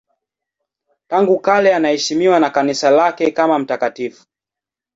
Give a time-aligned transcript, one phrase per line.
[1.07, 4.25] Tangu kale anaheshimiwa na Kanisa lake kama mtakatifu.